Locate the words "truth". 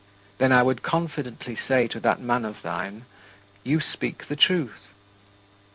4.35-4.87